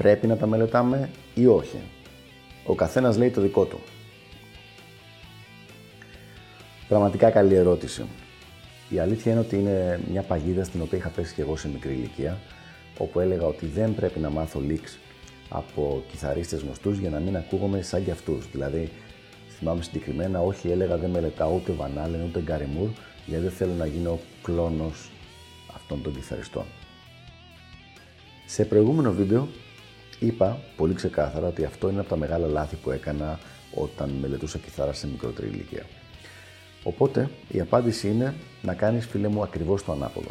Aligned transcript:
Πρέπει 0.00 0.26
να 0.26 0.36
τα 0.36 0.46
μελετάμε 0.46 1.10
ή 1.34 1.46
όχι. 1.46 1.78
Ο 2.66 2.74
καθένας 2.74 3.16
λέει 3.16 3.30
το 3.30 3.40
δικό 3.40 3.64
του. 3.64 3.80
Πραγματικά 6.88 7.30
καλή 7.30 7.54
ερώτηση. 7.54 8.04
Η 8.88 8.98
αλήθεια 8.98 9.32
είναι 9.32 9.40
ότι 9.40 9.56
είναι 9.56 10.00
μια 10.10 10.22
παγίδα 10.22 10.64
στην 10.64 10.82
οποία 10.82 10.98
είχα 10.98 11.08
πέσει 11.08 11.34
και 11.34 11.42
εγώ 11.42 11.56
σε 11.56 11.68
μικρή 11.68 11.92
ηλικία, 11.92 12.38
όπου 12.98 13.20
έλεγα 13.20 13.46
ότι 13.46 13.66
δεν 13.66 13.94
πρέπει 13.94 14.18
να 14.18 14.30
μάθω 14.30 14.62
leaks 14.68 14.98
από 15.48 16.02
κιθαρίστες 16.10 16.60
γνωστούς 16.60 16.98
για 16.98 17.10
να 17.10 17.18
μην 17.18 17.36
ακούγομαι 17.36 17.82
σαν 17.82 18.04
κι 18.04 18.10
αυτούς. 18.10 18.50
Δηλαδή, 18.50 18.90
θυμάμαι 19.58 19.82
συγκεκριμένα, 19.82 20.40
όχι 20.40 20.70
έλεγα 20.70 20.96
δεν 20.96 21.10
μελετάω 21.10 21.54
ούτε 21.54 21.72
Βανάλεν 21.72 22.22
ούτε 22.22 22.40
Γκαριμούρ, 22.40 22.88
γιατί 23.26 23.42
δεν 23.42 23.52
θέλω 23.52 23.72
να 23.72 23.86
γίνω 23.86 24.18
κλόνος 24.42 25.10
αυτών 25.74 26.02
των 26.02 26.14
κιθαριστών. 26.14 26.64
Σε 28.46 28.64
προηγούμενο 28.64 29.12
βίντεο 29.12 29.48
είπα 30.20 30.60
πολύ 30.76 30.94
ξεκάθαρα 30.94 31.46
ότι 31.46 31.64
αυτό 31.64 31.88
είναι 31.88 32.00
από 32.00 32.08
τα 32.08 32.16
μεγάλα 32.16 32.46
λάθη 32.46 32.76
που 32.76 32.90
έκανα 32.90 33.38
όταν 33.74 34.10
μελετούσα 34.10 34.58
κιθάρα 34.58 34.92
σε 34.92 35.06
μικρότερη 35.06 35.48
ηλικία. 35.48 35.86
Οπότε 36.82 37.30
η 37.48 37.60
απάντηση 37.60 38.08
είναι 38.08 38.34
να 38.62 38.74
κάνεις 38.74 39.06
φίλε 39.06 39.28
μου 39.28 39.42
ακριβώς 39.42 39.84
το 39.84 39.92
ανάποδο. 39.92 40.30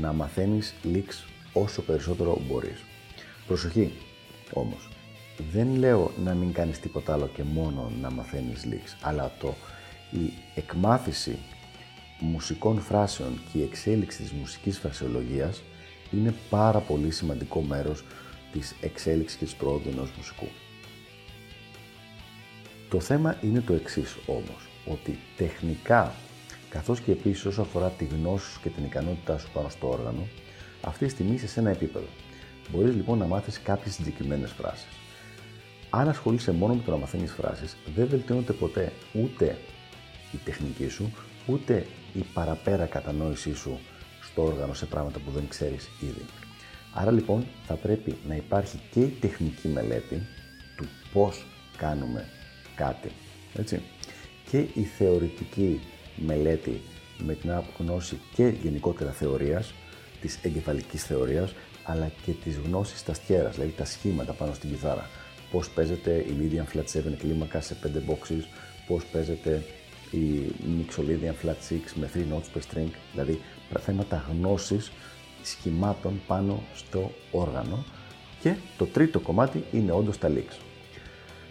Να 0.00 0.12
μαθαίνεις 0.12 0.74
licks 0.84 1.28
όσο 1.52 1.82
περισσότερο 1.82 2.40
μπορείς. 2.48 2.84
Προσοχή 3.46 3.92
όμως, 4.52 4.88
δεν 5.52 5.76
λέω 5.76 6.10
να 6.24 6.34
μην 6.34 6.52
κάνεις 6.52 6.80
τίποτα 6.80 7.12
άλλο 7.12 7.30
και 7.34 7.42
μόνο 7.42 7.92
να 8.00 8.10
μαθαίνεις 8.10 8.66
licks, 8.70 8.96
αλλά 9.02 9.32
το 9.40 9.54
η 10.10 10.32
εκμάθηση 10.54 11.38
μουσικών 12.20 12.80
φράσεων 12.80 13.40
και 13.52 13.58
η 13.58 13.62
εξέλιξη 13.62 14.22
της 14.22 14.32
μουσικής 14.32 14.78
φρασιολογίας 14.78 15.62
είναι 16.10 16.34
πάρα 16.50 16.78
πολύ 16.78 17.10
σημαντικό 17.10 17.60
μέρος 17.60 18.04
της 18.58 18.74
εξέλιξης 18.80 19.38
και 19.38 19.44
της 19.44 19.54
πρόοδου 19.54 19.88
ενός 19.88 20.10
μουσικού. 20.16 20.48
Το 22.88 23.00
θέμα 23.00 23.38
είναι 23.42 23.60
το 23.60 23.72
εξής 23.72 24.16
όμως, 24.26 24.68
ότι 24.86 25.18
τεχνικά, 25.36 26.14
καθώς 26.68 27.00
και 27.00 27.12
επίσης 27.12 27.44
όσο 27.44 27.60
αφορά 27.60 27.88
τη 27.88 28.04
γνώση 28.04 28.50
σου 28.50 28.60
και 28.60 28.68
την 28.68 28.84
ικανότητά 28.84 29.38
σου 29.38 29.48
πάνω 29.52 29.68
στο 29.68 29.88
όργανο, 29.88 30.28
αυτή 30.82 31.04
τη 31.04 31.10
στιγμή 31.10 31.34
είσαι 31.34 31.48
σε 31.48 31.60
ένα 31.60 31.70
επίπεδο. 31.70 32.06
Μπορείς 32.70 32.94
λοιπόν 32.94 33.18
να 33.18 33.26
μάθεις 33.26 33.60
κάποιες 33.60 33.94
συγκεκριμένες 33.94 34.50
φράσεις. 34.50 34.88
Αν 35.90 36.08
ασχολείσαι 36.08 36.52
μόνο 36.52 36.74
με 36.74 36.82
το 36.84 36.90
να 36.90 36.96
μαθαίνεις 36.96 37.32
φράσεις, 37.32 37.76
δεν 37.94 38.06
βελτιώνεται 38.08 38.52
ποτέ 38.52 38.92
ούτε 39.12 39.58
η 40.32 40.36
τεχνική 40.44 40.88
σου, 40.88 41.12
ούτε 41.46 41.86
η 42.14 42.24
παραπέρα 42.34 42.86
κατανόησή 42.86 43.54
σου 43.54 43.78
στο 44.22 44.42
όργανο 44.42 44.74
σε 44.74 44.86
πράγματα 44.86 45.18
που 45.18 45.30
δεν 45.30 45.48
ξέρεις 45.48 45.88
ήδη. 46.00 46.24
Άρα 46.92 47.10
λοιπόν 47.10 47.46
θα 47.66 47.74
πρέπει 47.74 48.14
να 48.28 48.34
υπάρχει 48.34 48.80
και 48.90 49.00
η 49.00 49.16
τεχνική 49.20 49.68
μελέτη 49.68 50.22
του 50.76 50.84
πώς 51.12 51.46
κάνουμε 51.76 52.28
κάτι, 52.76 53.10
έτσι, 53.54 53.82
και 54.50 54.58
η 54.58 54.82
θεωρητική 54.82 55.80
μελέτη 56.16 56.80
με 57.18 57.34
την 57.34 57.50
γνώση 57.78 58.18
και 58.34 58.46
γενικότερα 58.62 59.10
θεωρίας, 59.10 59.72
της 60.20 60.38
εγκεφαλικής 60.42 61.04
θεωρίας, 61.04 61.54
αλλά 61.84 62.10
και 62.24 62.32
της 62.32 62.56
γνώσης 62.56 63.04
τα 63.04 63.14
στιέρας, 63.14 63.54
δηλαδή 63.54 63.74
τα 63.76 63.84
σχήματα 63.84 64.32
πάνω 64.32 64.52
στην 64.54 64.70
κιθάρα. 64.70 65.10
Πώς 65.50 65.70
παίζεται 65.70 66.14
η 66.14 66.34
Lydian 66.40 66.76
Flat 66.76 66.98
7 66.98 67.16
κλίμακα 67.18 67.60
σε 67.60 67.76
5 67.82 68.00
boxes, 68.10 68.42
πώς 68.86 69.04
παίζεται 69.04 69.64
η 70.10 70.52
Mixolydian 70.78 71.46
Flat 71.46 71.56
6 71.68 71.94
με 71.94 72.10
3 72.14 72.18
notes 72.18 72.56
per 72.56 72.60
string, 72.60 72.90
δηλαδή 73.12 73.40
θέματα 73.80 74.24
γνώσης 74.30 74.92
σχημάτων 75.42 76.20
πάνω 76.26 76.62
στο 76.74 77.10
όργανο 77.30 77.84
και 78.40 78.54
το 78.78 78.84
τρίτο 78.84 79.20
κομμάτι 79.20 79.64
είναι 79.72 79.92
όντως 79.92 80.18
τα 80.18 80.28
leaks. 80.28 80.56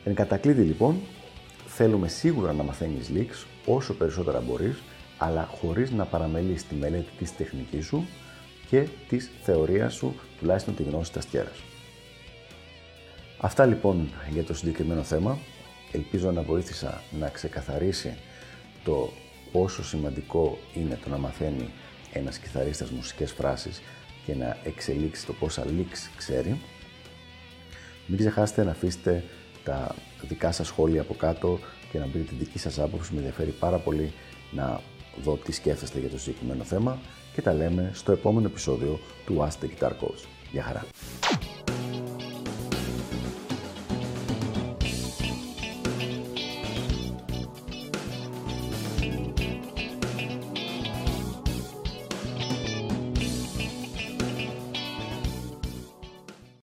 Εν 0.03 0.13
κατακλείδη 0.13 0.61
λοιπόν, 0.61 0.99
θέλουμε 1.65 2.07
σίγουρα 2.07 2.53
να 2.53 2.63
μαθαίνεις 2.63 3.11
leaks 3.13 3.45
όσο 3.65 3.93
περισσότερα 3.93 4.39
μπορείς, 4.39 4.81
αλλά 5.17 5.49
χωρίς 5.61 5.91
να 5.91 6.05
παραμελείς 6.05 6.67
τη 6.67 6.75
μελέτη 6.75 7.11
της 7.17 7.35
τεχνικής 7.35 7.85
σου 7.85 8.07
και 8.69 8.87
της 9.07 9.31
θεωρίας 9.43 9.93
σου, 9.93 10.15
τουλάχιστον 10.39 10.75
τη 10.75 10.83
γνώση 10.83 11.11
της 11.11 11.17
αστιέρας. 11.23 11.57
Αυτά 13.39 13.65
λοιπόν 13.65 14.09
για 14.31 14.43
το 14.43 14.53
συγκεκριμένο 14.53 15.03
θέμα. 15.03 15.37
Ελπίζω 15.91 16.31
να 16.31 16.41
βοήθησα 16.41 17.01
να 17.19 17.29
ξεκαθαρίσει 17.29 18.17
το 18.83 19.09
πόσο 19.51 19.83
σημαντικό 19.83 20.57
είναι 20.73 20.99
το 21.03 21.09
να 21.09 21.17
μαθαίνει 21.17 21.69
ένας 22.13 22.37
κιθαρίστας 22.37 22.89
μουσικές 22.89 23.31
φράσεις 23.31 23.81
και 24.25 24.35
να 24.35 24.57
εξελίξει 24.63 25.25
το 25.25 25.33
πόσα 25.33 25.63
leaks 25.65 26.09
ξέρει. 26.17 26.59
Μην 28.07 28.19
ξεχάσετε 28.19 28.63
να 28.63 28.71
αφήσετε 28.71 29.23
τα 29.63 29.95
δικά 30.21 30.51
σας 30.51 30.67
σχόλια 30.67 31.01
από 31.01 31.13
κάτω 31.13 31.59
και 31.91 31.99
να 31.99 32.05
πείτε 32.05 32.23
τη 32.23 32.35
δική 32.35 32.59
σας 32.59 32.79
άποψη. 32.79 33.13
Με 33.13 33.17
ενδιαφέρει 33.17 33.51
πάρα 33.51 33.77
πολύ 33.77 34.13
να 34.51 34.81
δω 35.23 35.37
τι 35.37 35.51
σκέφτεστε 35.51 35.99
για 35.99 36.09
το 36.09 36.19
συγκεκριμένο 36.19 36.63
θέμα 36.63 36.99
και 37.33 37.41
τα 37.41 37.53
λέμε 37.53 37.91
στο 37.93 38.11
επόμενο 38.11 38.47
επεισόδιο 38.47 38.99
του 39.25 39.47
Ask 39.47 39.63
the 39.63 39.67
Guitar 39.67 39.91
Coach. 39.91 40.23
Γεια 40.51 40.63
χαρά! 40.63 40.85